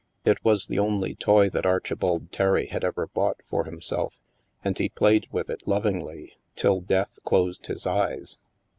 [0.25, 4.17] It was the only toy that Archibald Terry had ever bought for himself,
[4.65, 8.39] and he played with it lovingly till Death closed his eyes.